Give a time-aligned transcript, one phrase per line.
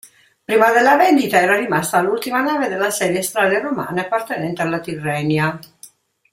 [0.43, 5.59] Prima della vendita, era rimasta l'ultima nave della serie Strade Romane appartenente alla Tirrenia.